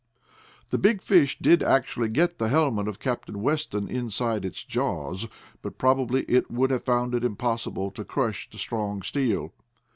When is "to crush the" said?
7.91-8.57